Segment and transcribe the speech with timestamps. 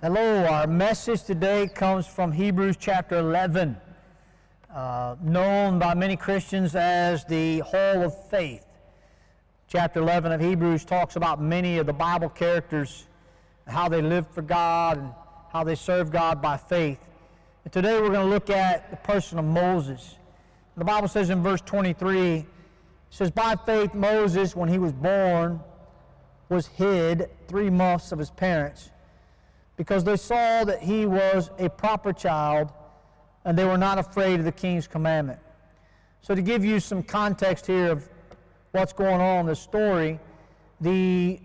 [0.00, 3.76] Hello, our message today comes from Hebrews chapter 11,
[4.72, 8.64] uh, known by many Christians as the Hall of Faith.
[9.66, 13.08] Chapter 11 of Hebrews talks about many of the Bible characters,
[13.66, 15.12] how they lived for God and
[15.52, 17.00] how they served God by faith.
[17.64, 20.14] And today we're going to look at the person of Moses.
[20.76, 22.46] The Bible says in verse 23, it
[23.10, 25.58] says, By faith Moses, when he was born,
[26.48, 28.90] was hid three months of his parents
[29.78, 32.70] because they saw that he was a proper child
[33.44, 35.38] and they were not afraid of the king's commandment.
[36.20, 38.06] So, to give you some context here of
[38.72, 40.18] what's going on in this story,
[40.80, 41.40] the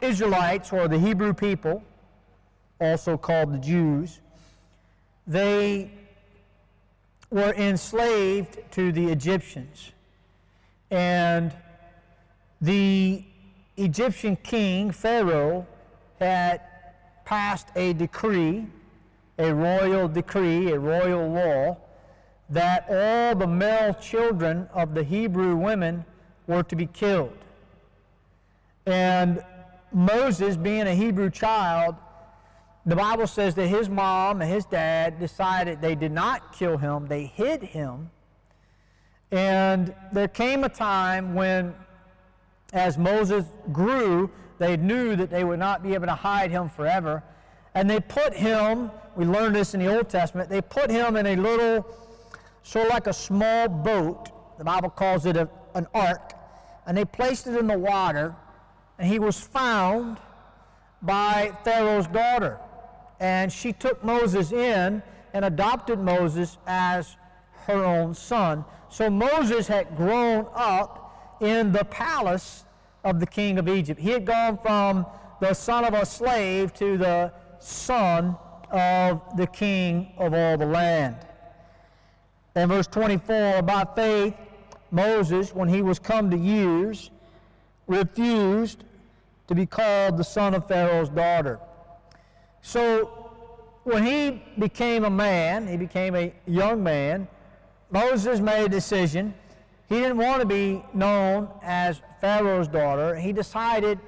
[0.00, 1.82] Israelites, or the Hebrew people,
[2.80, 4.20] also called the Jews,
[5.26, 5.90] they
[7.30, 9.90] were enslaved to the Egyptians.
[10.92, 11.52] And
[12.60, 13.24] the
[13.76, 15.66] Egyptian king, Pharaoh,
[16.20, 16.60] had
[17.24, 18.66] passed a decree,
[19.38, 21.76] a royal decree, a royal law,
[22.50, 26.04] that all the male children of the Hebrew women
[26.46, 27.36] were to be killed.
[28.86, 29.42] And
[29.92, 31.96] Moses, being a Hebrew child,
[32.84, 37.06] the Bible says that his mom and his dad decided they did not kill him,
[37.06, 38.10] they hid him.
[39.30, 41.74] And there came a time when,
[42.72, 44.30] as Moses grew,
[44.62, 47.22] they knew that they would not be able to hide him forever.
[47.74, 51.26] And they put him, we learned this in the Old Testament, they put him in
[51.26, 51.86] a little,
[52.62, 54.30] sort of like a small boat.
[54.58, 56.34] The Bible calls it a, an ark.
[56.86, 58.34] And they placed it in the water.
[58.98, 60.18] And he was found
[61.00, 62.58] by Pharaoh's daughter.
[63.20, 65.02] And she took Moses in
[65.32, 67.16] and adopted Moses as
[67.66, 68.64] her own son.
[68.90, 72.64] So Moses had grown up in the palace
[73.04, 74.00] of the king of Egypt.
[74.00, 75.06] He had gone from
[75.40, 78.36] the son of a slave to the son
[78.70, 81.16] of the king of all the land.
[82.54, 84.34] In verse 24, by faith,
[84.90, 87.10] Moses, when he was come to years,
[87.86, 88.84] refused
[89.48, 91.58] to be called the son of Pharaoh's daughter.
[92.60, 93.30] So,
[93.84, 97.26] when he became a man, he became a young man,
[97.90, 99.34] Moses made a decision
[99.92, 103.14] he didn't want to be known as Pharaoh's daughter.
[103.14, 103.98] He decided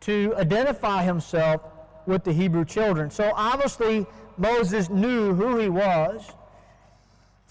[0.00, 1.62] to identify himself
[2.06, 3.10] with the Hebrew children.
[3.10, 4.04] So obviously,
[4.36, 6.30] Moses knew who he was.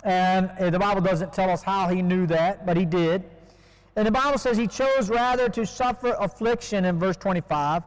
[0.04, 3.24] And eh, the Bible doesn't tell us how he knew that, but he did.
[3.96, 7.82] And the Bible says he chose rather to suffer affliction in verse 25.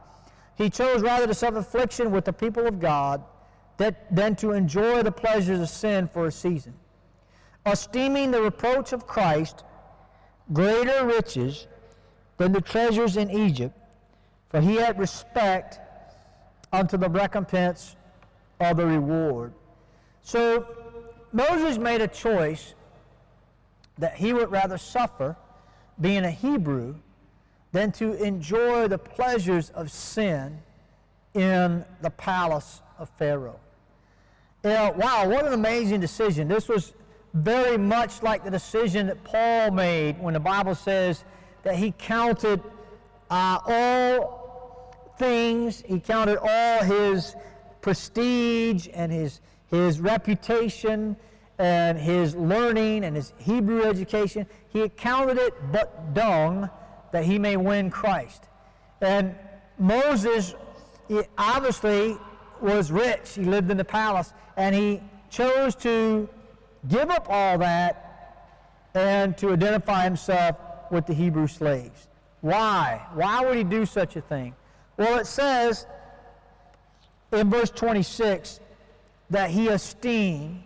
[0.55, 3.23] He chose rather to suffer affliction with the people of God
[3.77, 6.73] that, than to enjoy the pleasures of sin for a season
[7.67, 9.63] esteeming the reproach of Christ
[10.53, 11.67] greater riches
[12.37, 13.77] than the treasures in Egypt,
[14.49, 15.79] for he had respect
[16.71, 17.95] unto the recompense
[18.59, 19.53] of the reward.
[20.21, 20.67] So
[21.31, 22.73] Moses made a choice
[23.97, 25.35] that he would rather suffer
[25.99, 26.95] being a Hebrew
[27.71, 30.59] than to enjoy the pleasures of sin
[31.33, 33.59] in the palace of Pharaoh.
[34.63, 36.47] You wow, what an amazing decision.
[36.47, 36.93] This was
[37.43, 41.23] very much like the decision that Paul made when the Bible says
[41.63, 42.61] that he counted
[43.29, 47.35] uh, all things, he counted all his
[47.81, 51.15] prestige and his, his reputation
[51.59, 54.45] and his learning and his Hebrew education.
[54.69, 56.69] He counted it but dung
[57.11, 58.43] that he may win Christ.
[59.01, 59.35] And
[59.77, 60.55] Moses
[61.37, 62.17] obviously
[62.61, 63.35] was rich.
[63.35, 66.29] He lived in the palace and he chose to
[66.89, 68.03] give up all that
[68.93, 70.55] and to identify himself
[70.91, 72.07] with the Hebrew slaves.
[72.41, 73.05] Why?
[73.13, 74.55] Why would he do such a thing?
[74.97, 75.85] Well, it says
[77.31, 78.59] in verse 26
[79.29, 80.63] that he esteemed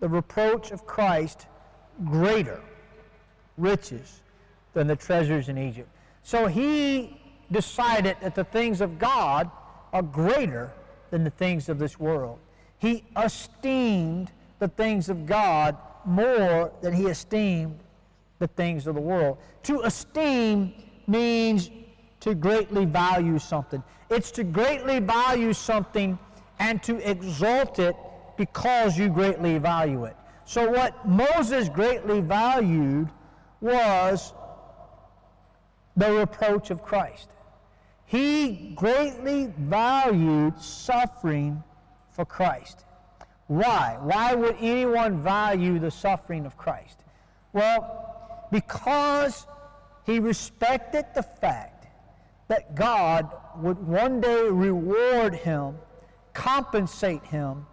[0.00, 1.46] the reproach of Christ
[2.04, 2.60] greater
[3.56, 4.20] riches
[4.74, 5.88] than the treasures in Egypt.
[6.22, 7.20] So he
[7.52, 9.50] decided that the things of God
[9.92, 10.72] are greater
[11.10, 12.38] than the things of this world.
[12.78, 14.30] He esteemed
[14.60, 17.80] the things of God more than he esteemed
[18.38, 19.38] the things of the world.
[19.64, 20.72] To esteem
[21.06, 21.70] means
[22.20, 23.82] to greatly value something.
[24.08, 26.18] It's to greatly value something
[26.58, 27.96] and to exalt it
[28.36, 30.16] because you greatly value it.
[30.44, 33.08] So, what Moses greatly valued
[33.60, 34.34] was
[35.96, 37.28] the reproach of Christ.
[38.06, 41.62] He greatly valued suffering
[42.10, 42.84] for Christ.
[43.50, 43.96] Why?
[44.00, 47.00] Why would anyone value the suffering of Christ?
[47.52, 49.44] Well, because
[50.06, 51.88] he respected the fact
[52.46, 55.78] that God would one day reward him,
[56.32, 57.66] compensate him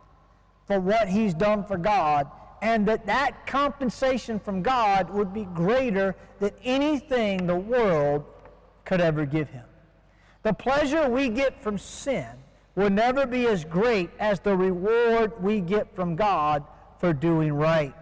[0.65, 2.25] for what he's done for God,
[2.63, 8.25] and that that compensation from God would be greater than anything the world
[8.83, 9.65] could ever give him.
[10.41, 12.25] The pleasure we get from sin
[12.77, 16.63] will never be as great as the reward we get from God
[16.99, 17.93] for doing right.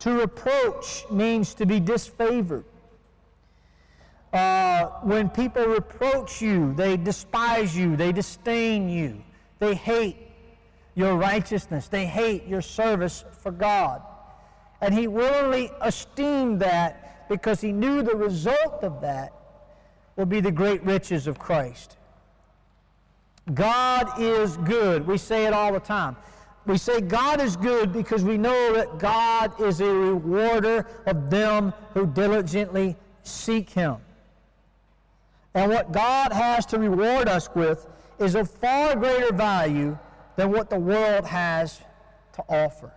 [0.00, 2.64] To reproach means to be disfavored.
[4.32, 9.22] Uh, when people reproach you, they despise you, they disdain you,
[9.60, 10.16] they hate
[10.96, 14.02] your righteousness, they hate your service for God.
[14.80, 19.32] And he willingly esteemed that because he knew the result of that
[20.16, 21.98] would be the great riches of Christ.
[23.54, 25.06] God is good.
[25.06, 26.16] We say it all the time.
[26.66, 31.72] We say God is good because we know that God is a rewarder of them
[31.94, 33.96] who diligently seek Him.
[35.54, 37.86] And what God has to reward us with
[38.18, 39.98] is of far greater value
[40.36, 41.80] than what the world has
[42.34, 42.92] to offer.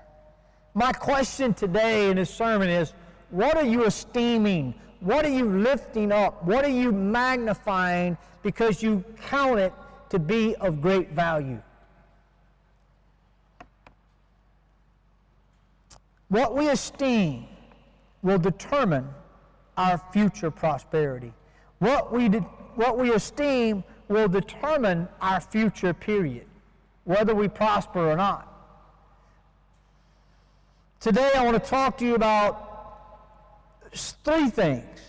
[0.76, 2.94] My question today in this sermon is
[3.30, 4.76] what are you esteeming?
[5.00, 6.44] What are you lifting up?
[6.44, 9.74] What are you magnifying because you count it
[10.14, 11.60] to be of great value?
[16.28, 17.48] What we esteem
[18.22, 19.10] will determine
[19.76, 21.34] our future prosperity.
[21.80, 22.42] What we, de-
[22.76, 26.46] what we esteem will determine our future period,
[27.06, 28.48] whether we prosper or not.
[31.00, 32.70] Today, I want to talk to you about
[33.96, 35.00] three things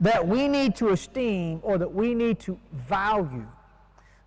[0.00, 3.46] that we need to esteem or that we need to value.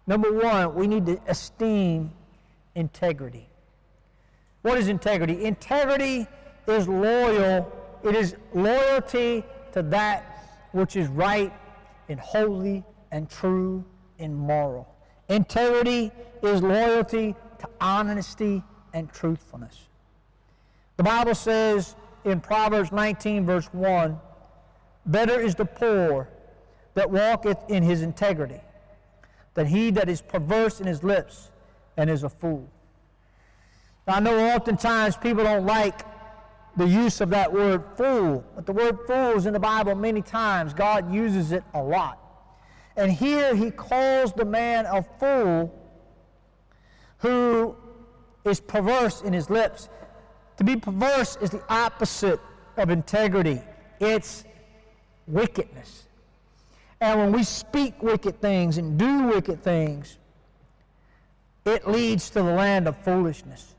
[0.07, 2.12] Number one, we need to esteem
[2.75, 3.48] integrity.
[4.62, 5.45] What is integrity?
[5.45, 6.27] Integrity
[6.68, 7.71] is loyal,
[8.04, 9.44] it is loyalty
[9.74, 11.54] to that which is right
[12.10, 13.83] and holy and true
[14.18, 14.88] and moral.
[15.30, 16.12] Integrity
[16.42, 18.63] is loyalty to honesty
[18.94, 19.88] and truthfulness.
[20.98, 21.95] The Bible says
[22.25, 24.19] in Proverbs 19, verse 1
[25.06, 26.28] Better is the poor
[26.94, 28.62] that walketh in his integrity
[29.54, 31.51] than he that is perverse in his lips
[31.98, 32.69] and is a fool.
[34.07, 36.01] I know oftentimes people don't like
[36.78, 40.22] the use of that word fool, but the word fool is in the Bible many
[40.22, 40.74] times.
[40.74, 42.18] God uses it a lot.
[42.95, 45.74] And here he calls the man a fool
[47.19, 47.75] who
[48.45, 49.90] is perverse in his lips.
[50.57, 52.40] To be perverse is the opposite
[52.78, 53.62] of integrity.
[54.00, 54.44] It's
[55.30, 56.04] wickedness.
[57.02, 60.18] And when we speak wicked things and do wicked things,
[61.66, 63.76] it leads to the land of foolishness.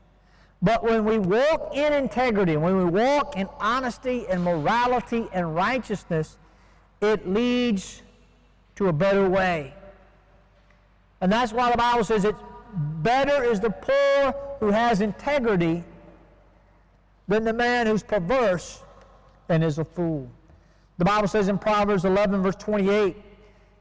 [0.61, 6.37] But when we walk in integrity, when we walk in honesty and morality and righteousness,
[7.01, 8.01] it leads
[8.75, 9.73] to a better way.
[11.19, 12.39] And that's why the Bible says it's
[12.73, 15.83] better is the poor who has integrity
[17.27, 18.81] than the man who's perverse
[19.49, 20.29] and is a fool.
[21.01, 23.17] The Bible says in Proverbs 11, verse 28,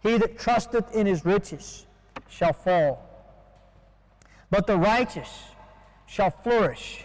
[0.02, 1.84] He that trusteth in his riches
[2.30, 3.06] shall fall,
[4.48, 5.28] but the righteous
[6.06, 7.04] shall flourish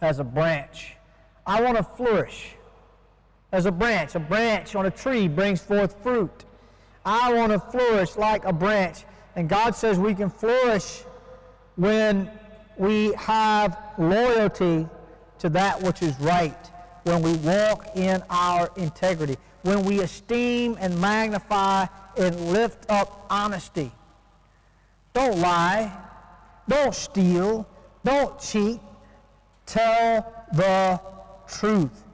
[0.00, 0.94] as a branch.
[1.46, 2.52] I want to flourish
[3.52, 4.14] as a branch.
[4.14, 6.46] A branch on a tree brings forth fruit.
[7.04, 9.04] I want to flourish like a branch.
[9.36, 11.02] And God says we can flourish
[11.76, 12.30] when
[12.78, 14.88] we have loyalty
[15.38, 16.70] to that which is right,
[17.02, 21.86] when we walk in our integrity when we esteem and magnify
[22.16, 23.92] and lift up honesty.
[25.12, 25.92] Don't lie.
[26.68, 27.66] Don't steal.
[28.04, 28.80] Don't cheat.
[29.66, 31.00] Tell the
[31.48, 32.04] truth.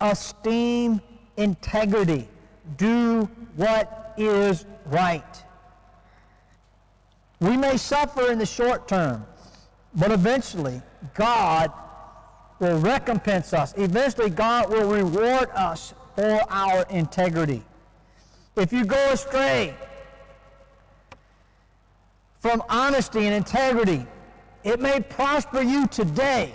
[0.00, 1.00] Esteem
[1.36, 2.28] integrity.
[2.76, 5.44] Do what is right.
[7.40, 9.24] We may suffer in the short term,
[9.94, 10.82] but eventually
[11.14, 11.72] God
[12.58, 13.74] will recompense us.
[13.76, 17.62] Eventually God will reward us for our integrity.
[18.56, 19.72] If you go astray
[22.40, 24.04] from honesty and integrity,
[24.64, 26.54] it may prosper you today,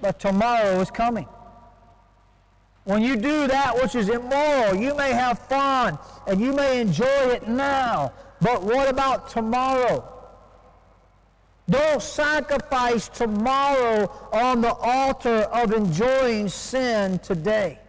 [0.00, 1.28] but tomorrow is coming.
[2.84, 7.04] When you do that which is immoral, you may have fun and you may enjoy
[7.36, 10.10] it now, but what about tomorrow?
[11.68, 17.79] Don't sacrifice tomorrow on the altar of enjoying sin today.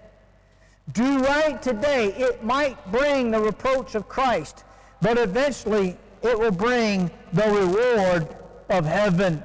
[0.93, 2.13] Do right today.
[2.17, 4.63] It might bring the reproach of Christ,
[5.01, 8.35] but eventually it will bring the reward
[8.69, 9.43] of heaven.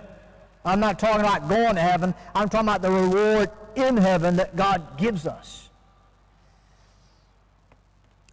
[0.64, 2.14] I'm not talking about going to heaven.
[2.34, 5.68] I'm talking about the reward in heaven that God gives us.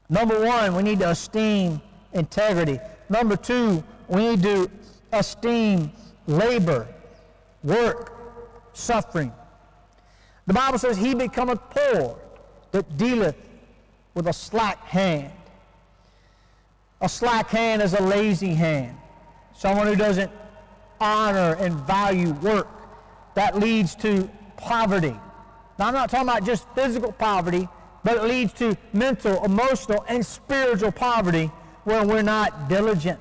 [0.10, 1.82] Number one, we need to esteem
[2.14, 2.80] integrity.
[3.10, 4.70] Number two, we need to
[5.12, 5.92] esteem
[6.28, 6.88] labor,
[7.64, 8.14] work,
[8.74, 9.32] suffering.
[10.48, 12.20] The Bible says, He becometh poor
[12.74, 13.36] that dealeth
[14.16, 15.32] with a slack hand.
[17.02, 18.98] A slack hand is a lazy hand,
[19.56, 20.32] someone who doesn't
[21.00, 22.68] honor and value work.
[23.36, 25.16] That leads to poverty.
[25.80, 27.68] Now, I'm not talking about just physical poverty,
[28.04, 31.52] but it leads to mental, emotional, and spiritual poverty
[31.84, 33.20] where we're not diligent.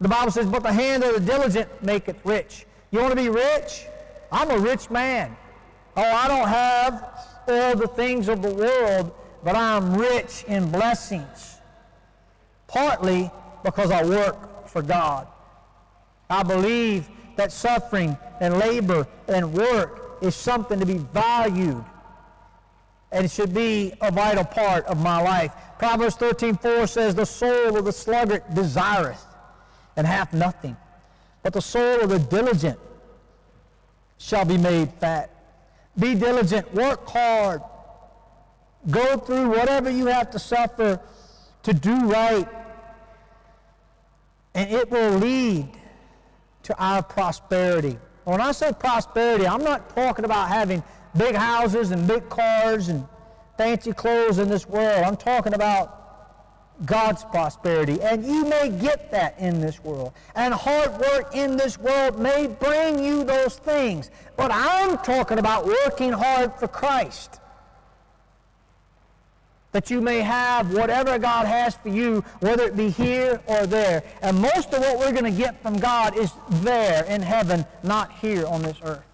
[0.00, 2.66] The Bible says, But the hand of the diligent maketh rich.
[2.90, 3.86] You want to be rich?
[4.30, 5.36] I'm a rich man.
[5.96, 9.12] Oh, I don't have all the things of the world,
[9.42, 11.58] but I'm rich in blessings.
[12.66, 13.30] Partly
[13.64, 15.26] because I work for God.
[16.30, 21.84] I believe that suffering and labor and work is something to be valued.
[23.10, 25.52] And it should be a vital part of my life.
[25.78, 29.24] Proverbs 13:4 says, The soul of the sluggard desireth
[29.96, 30.76] and hath nothing,
[31.42, 32.78] but the soul of the diligent
[34.18, 35.30] shall be made fat.
[35.98, 37.60] Be diligent, work hard,
[38.90, 41.00] go through whatever you have to suffer
[41.64, 42.48] to do right,
[44.54, 45.68] and it will lead
[46.62, 47.98] to our prosperity.
[48.24, 50.82] When I say prosperity, I'm not talking about having
[51.16, 53.06] big houses and big cars and
[53.56, 55.02] fancy clothes in this world.
[55.02, 55.97] I'm talking about
[56.84, 58.00] God's prosperity.
[58.00, 60.12] And you may get that in this world.
[60.34, 64.10] And hard work in this world may bring you those things.
[64.36, 67.40] But I'm talking about working hard for Christ.
[69.72, 74.02] That you may have whatever God has for you, whether it be here or there.
[74.22, 78.12] And most of what we're going to get from God is there in heaven, not
[78.12, 79.07] here on this earth.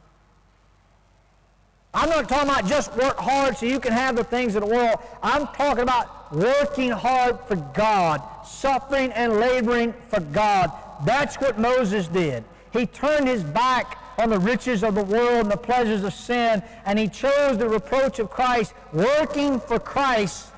[1.94, 4.68] I'm not talking about just work hard so you can have the things of the
[4.68, 4.98] world.
[5.22, 10.72] I'm talking about working hard for God, suffering and laboring for God.
[11.04, 12.44] That's what Moses did.
[12.72, 16.62] He turned his back on the riches of the world and the pleasures of sin,
[16.84, 20.48] and he chose the reproach of Christ, working for Christ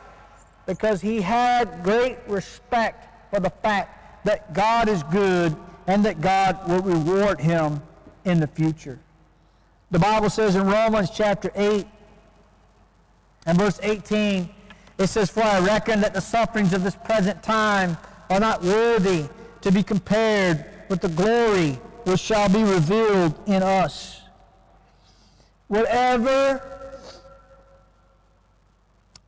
[0.65, 5.55] because he had great respect for the fact that God is good
[5.87, 7.83] and that God will reward him
[8.25, 8.99] in the future.
[9.91, 11.87] The Bible says in Romans chapter 8
[13.47, 14.49] and verse 18,
[14.99, 17.97] it says, For I reckon that the sufferings of this present time
[18.29, 19.27] are not worthy
[19.61, 21.73] to be compared with the glory
[22.05, 24.23] which shall be revealed in us.
[25.69, 26.63] Whatever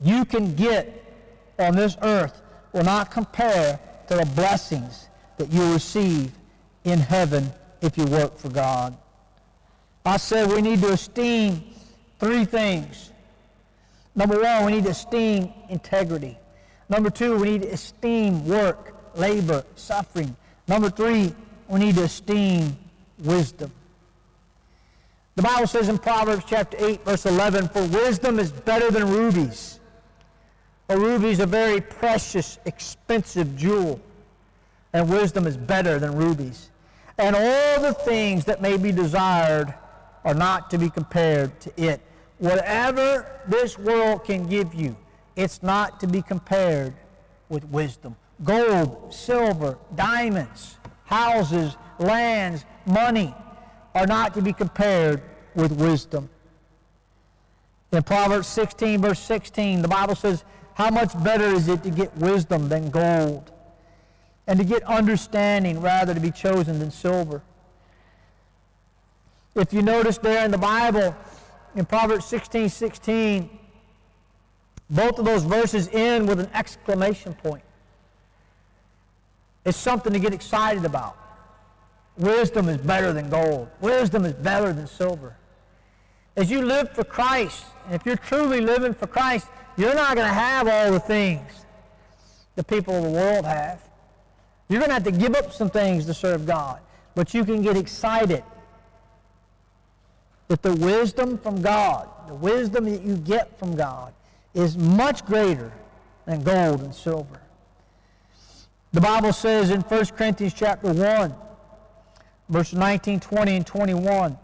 [0.01, 1.05] you can get
[1.57, 2.41] on this earth
[2.73, 6.31] will not compare to the blessings that you receive
[6.83, 7.51] in heaven
[7.81, 8.97] if you work for God.
[10.05, 11.63] I said we need to esteem
[12.19, 13.11] three things.
[14.15, 16.37] Number one, we need to esteem integrity.
[16.89, 20.35] Number two, we need to esteem work, labor, suffering.
[20.67, 21.33] Number three,
[21.67, 22.75] we need to esteem
[23.19, 23.71] wisdom.
[25.35, 29.79] The Bible says in Proverbs chapter 8, verse 11, For wisdom is better than rubies.
[30.89, 34.01] A ruby is a very precious, expensive jewel.
[34.91, 36.71] And wisdom is better than rubies.
[37.19, 39.73] And all the things that may be desired
[40.29, 41.99] are not to be compared to it.
[42.37, 44.95] Whatever this world can give you,
[45.35, 46.93] it's not to be compared
[47.49, 48.15] with wisdom.
[48.43, 53.33] Gold, silver, diamonds, houses, lands, money
[53.95, 55.23] are not to be compared
[55.55, 56.29] with wisdom.
[57.91, 60.43] In Proverbs 16, verse 16, the Bible says,
[60.75, 63.51] How much better is it to get wisdom than gold,
[64.45, 67.41] and to get understanding rather to be chosen than silver?
[69.55, 71.15] If you notice there in the Bible,
[71.75, 73.49] in Proverbs 16 16,
[74.89, 77.63] both of those verses end with an exclamation point.
[79.65, 81.17] It's something to get excited about.
[82.17, 83.69] Wisdom is better than gold.
[83.81, 85.35] Wisdom is better than silver.
[86.35, 90.27] As you live for Christ, and if you're truly living for Christ, you're not going
[90.27, 91.65] to have all the things
[92.55, 93.81] the people of the world have.
[94.67, 96.79] You're going to have to give up some things to serve God.
[97.15, 98.43] But you can get excited
[100.49, 104.13] that the wisdom from God, the wisdom that you get from God,
[104.53, 105.71] is much greater
[106.25, 107.39] than gold and silver.
[108.91, 111.35] The Bible says in 1 Corinthians chapter 1,
[112.49, 114.37] verses 19, 20, and 21,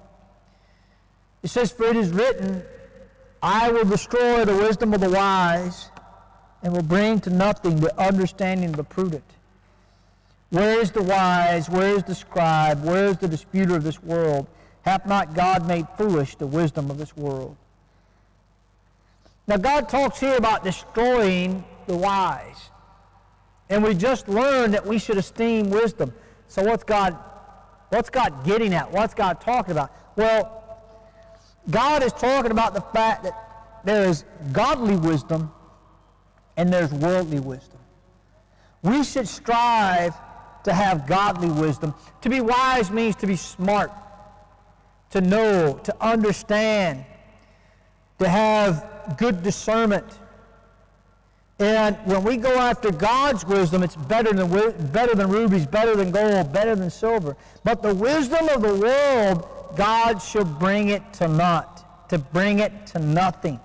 [1.42, 2.64] it says, For it is written,
[3.42, 5.90] I will destroy the wisdom of the wise
[6.62, 9.24] and will bring to nothing the understanding of the prudent.
[10.52, 11.68] Where is the wise?
[11.68, 12.84] Where is the scribe?
[12.84, 14.48] Where is the disputer of this world?
[14.86, 17.58] Hath not God made foolish the wisdom of this world?
[19.48, 22.70] Now, God talks here about destroying the wise.
[23.70, 26.14] And we just learned that we should esteem wisdom.
[26.48, 27.18] So what's God
[27.90, 28.92] what's God getting at?
[28.92, 29.92] What's God talking about?
[30.16, 30.64] Well,
[31.70, 35.52] God is talking about the fact that there is godly wisdom
[36.58, 37.80] and there's worldly wisdom.
[38.82, 40.14] We should strive
[40.64, 41.94] to have godly wisdom.
[42.22, 43.92] To be wise means to be smart,
[45.16, 47.06] to know, to understand,
[48.20, 50.04] to have good discernment.
[51.58, 54.50] And when we go after God's wisdom, it's better than,
[54.92, 57.38] better than rubies, better than gold, better than silver.
[57.64, 62.86] But the wisdom of the world, God shall bring it to naught, to bring it
[62.88, 63.62] to nothing.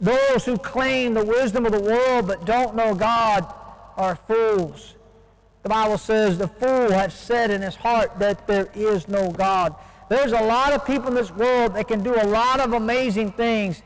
[0.00, 3.52] Those who claim the wisdom of the world but don't know God
[3.96, 4.94] are fools.
[5.64, 9.74] The Bible says the fool has said in his heart that there is no God.
[10.08, 13.32] There's a lot of people in this world that can do a lot of amazing
[13.32, 13.82] things,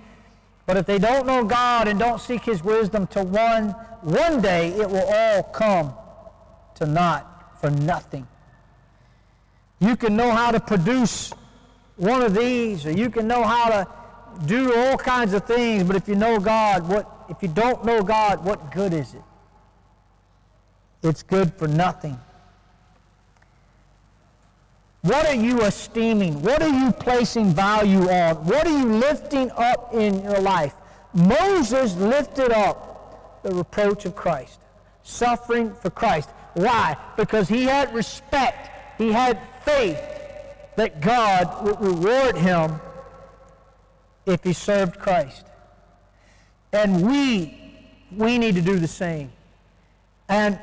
[0.67, 3.71] but if they don't know God and don't seek his wisdom to one,
[4.03, 5.95] one day it will all come
[6.77, 8.27] to naught for nothing.
[9.81, 11.33] You can know how to produce
[11.97, 13.89] one of these, or you can know how to
[14.47, 18.03] do all kinds of things, but if you know God, what if you don't know
[18.03, 19.23] God, what good is it?
[21.03, 22.19] It's good for nothing.
[25.03, 26.41] What are you esteeming?
[26.43, 28.37] What are you placing value on?
[28.47, 30.75] What are you lifting up in your life?
[31.13, 34.61] Moses lifted up the reproach of Christ,
[35.03, 36.31] suffering for Christ.
[36.55, 36.97] Why?
[37.17, 40.01] Because he had respect, he had faith
[40.77, 42.81] that God would reward him
[44.25, 45.45] if he served Christ.
[46.73, 47.75] And we,
[48.17, 49.33] we need to do the same.
[50.29, 50.61] And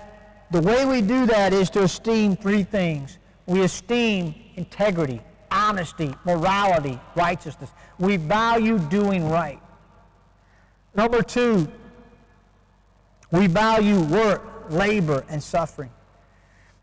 [0.50, 3.18] the way we do that is to esteem three things.
[3.50, 7.72] We esteem integrity, honesty, morality, righteousness.
[7.98, 9.60] We value doing right.
[10.94, 11.68] Number two,
[13.32, 15.90] we value work, labor, and suffering.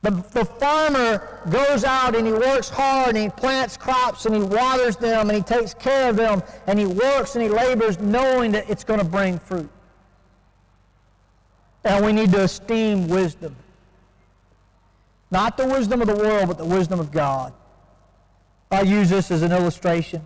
[0.03, 4.43] The, the farmer goes out and he works hard and he plants crops and he
[4.43, 8.51] waters them and he takes care of them and he works and he labors knowing
[8.53, 9.71] that it's going to bring fruit.
[11.85, 13.55] And we need to esteem wisdom.
[15.37, 17.53] Not the wisdom of the world, but the wisdom of God.
[18.71, 20.25] I use this as an illustration.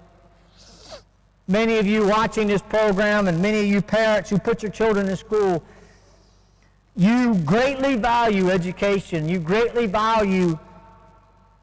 [1.49, 5.09] Many of you watching this program and many of you parents who put your children
[5.09, 5.65] in school,
[6.95, 9.29] you greatly value education.
[9.29, 10.57] You greatly value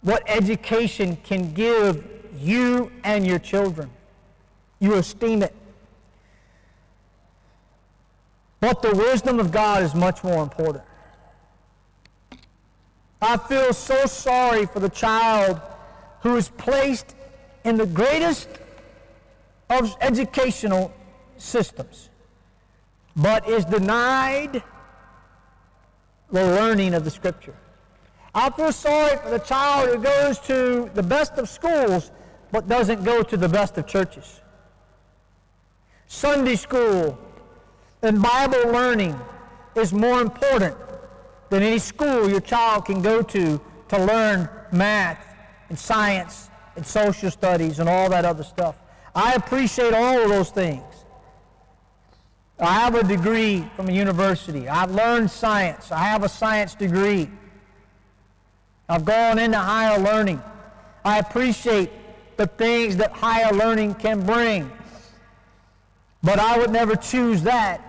[0.01, 2.05] what education can give
[2.37, 3.89] you and your children.
[4.81, 5.55] You esteem it.
[8.59, 10.83] But the wisdom of God is much more important.
[13.21, 15.59] I feel so sorry for the child
[16.21, 17.15] who is placed
[17.63, 18.47] in the greatest
[19.69, 20.93] of educational
[21.37, 22.09] systems,
[23.15, 24.61] but is denied
[26.31, 27.55] the learning of the Scripture.
[28.35, 32.11] I feel sorry for the child who goes to the best of schools
[32.51, 34.41] but doesn't go to the best of churches.
[36.07, 37.17] Sunday school
[38.01, 39.19] and Bible learning
[39.75, 40.75] is more important
[41.49, 45.35] than any school your child can go to to learn math
[45.69, 48.75] and science and social studies and all that other stuff.
[49.15, 50.83] I appreciate all of those things.
[52.59, 54.67] I have a degree from a university.
[54.67, 55.91] I've learned science.
[55.91, 57.29] I have a science degree.
[58.89, 60.41] I've gone into higher learning.
[61.05, 61.91] I appreciate
[62.37, 64.71] the things that higher learning can bring.
[66.23, 67.86] But I would never choose that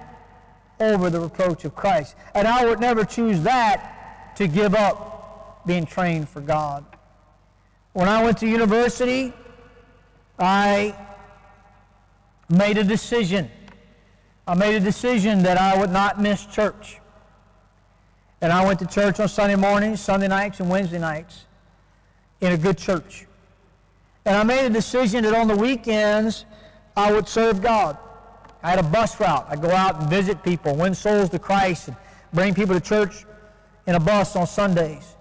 [0.81, 2.17] over the reproach of Christ.
[2.35, 6.85] And I would never choose that to give up being trained for God.
[7.93, 9.33] When I went to university,
[10.39, 10.95] I
[12.49, 13.51] made a decision
[14.49, 17.01] I made a decision that I would not miss church.
[18.41, 21.45] And I went to church on Sunday mornings, Sunday nights, and Wednesday nights
[22.41, 23.27] in a good church.
[24.25, 26.47] And I made a decision that on the weekends
[26.97, 27.99] I would serve God.
[28.63, 29.47] I had a bus route.
[29.49, 31.97] I'd go out and visit people, win souls to Christ, and
[32.33, 33.25] bring people to church
[33.87, 35.17] in a bus on Sundays.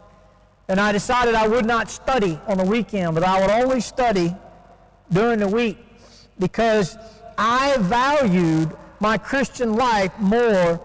[0.67, 4.35] And I decided I would not study on the weekend, but I would only study
[5.11, 5.77] during the week
[6.39, 6.97] because
[7.37, 10.81] I valued my Christian life more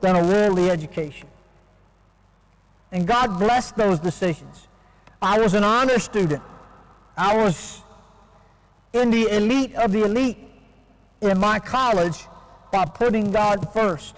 [0.00, 1.28] than a worldly education.
[2.90, 4.66] And God blessed those decisions.
[5.22, 6.42] I was an honor student.
[7.16, 7.82] I was
[8.92, 10.38] in the elite of the elite
[11.20, 12.26] in my college
[12.72, 14.16] by putting God first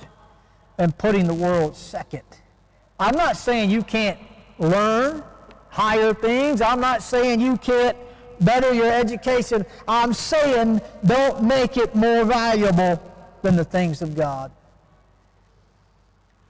[0.79, 2.23] and putting the world second.
[2.99, 4.19] I'm not saying you can't
[4.59, 5.23] learn
[5.69, 6.61] higher things.
[6.61, 7.97] I'm not saying you can't
[8.41, 9.65] better your education.
[9.89, 13.03] I'm saying don't make it more valuable
[13.43, 14.53] than the things of God.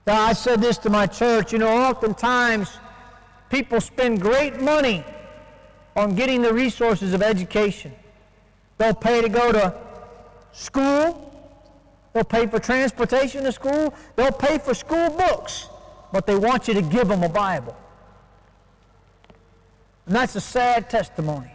[0.05, 2.77] Now, I said this to my church, you know, oftentimes
[3.49, 5.05] people spend great money
[5.95, 7.93] on getting the resources of education.
[8.77, 9.75] They'll pay to go to
[10.53, 11.31] school,
[12.13, 15.67] they'll pay for transportation to school, they'll pay for school books,
[16.11, 17.75] but they want you to give them a Bible.
[20.05, 21.51] And that's a sad testimony.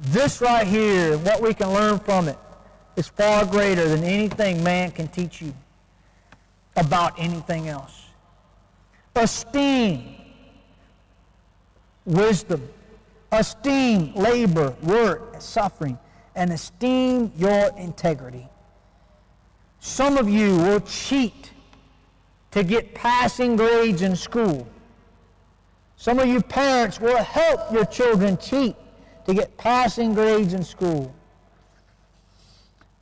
[0.00, 2.38] This right here, what we can learn from it,
[2.96, 5.54] is far greater than anything man can teach you
[6.76, 8.06] about anything else.
[9.14, 10.14] Esteem
[12.04, 12.68] wisdom,
[13.32, 15.98] esteem labor, work, suffering,
[16.34, 18.48] and esteem your integrity.
[19.80, 21.52] Some of you will cheat
[22.50, 24.66] to get passing grades in school.
[25.96, 28.76] Some of you parents will help your children cheat
[29.26, 31.14] to get passing grades in school.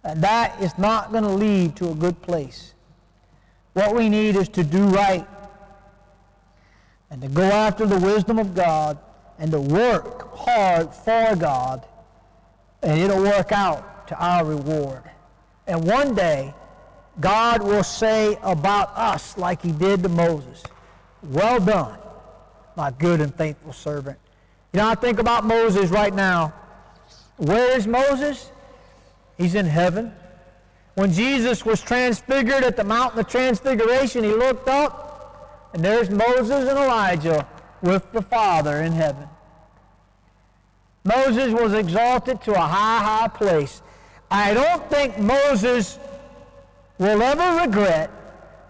[0.03, 2.75] And that is not going to lead to a good place.
[3.75, 5.27] What we need is to do right
[7.11, 8.99] and to go after the wisdom of God
[9.39, 11.87] and to work hard for God,
[12.83, 15.03] and it'll work out to our reward.
[15.67, 16.55] And one day,
[17.21, 20.63] God will say about us, like he did to Moses,
[21.23, 21.99] Well done,
[22.77, 24.19] my good and faithful servant.
[24.73, 26.53] You know, I think about Moses right now.
[27.37, 28.51] Where is Moses?
[29.39, 30.13] He's in heaven.
[30.95, 36.69] When Jesus was transfigured at the mountain of transfiguration, he looked up, and there's Moses
[36.69, 37.47] and Elijah
[37.83, 39.29] with the Father in heaven.
[41.05, 43.83] Moses was exalted to a high, high place.
[44.31, 45.99] I don't think Moses
[46.99, 48.11] will ever regret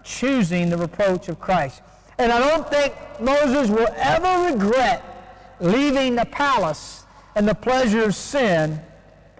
[0.03, 1.81] choosing the reproach of Christ.
[2.19, 8.15] And I don't think Moses will ever regret leaving the palace and the pleasure of
[8.15, 8.79] sin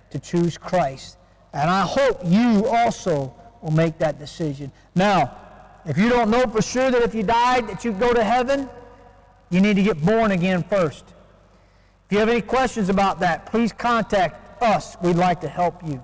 [0.09, 1.17] to choose Christ.
[1.53, 4.71] And I hope you also will make that decision.
[4.95, 5.35] Now,
[5.85, 8.69] if you don't know for sure that if you died that you'd go to heaven,
[9.49, 11.05] you need to get born again first.
[12.05, 14.95] If you have any questions about that, please contact us.
[15.01, 16.03] We'd like to help you.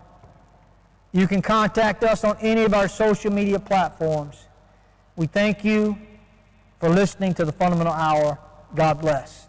[1.12, 4.48] You can contact us on any of our social media platforms.
[5.16, 5.98] We thank you
[6.80, 8.40] for listening to the Fundamental Hour.
[8.76, 9.48] God bless.